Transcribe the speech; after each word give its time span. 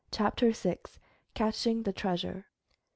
CHAPTER 0.11 0.49
VI. 0.49 0.79
CACHING 1.35 1.83
THE 1.83 1.93
TREASURE. 1.93 2.45